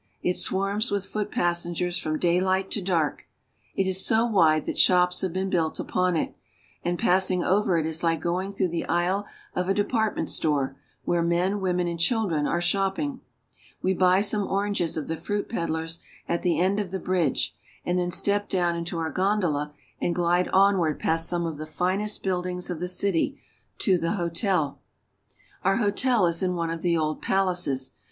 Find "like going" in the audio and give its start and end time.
8.03-8.51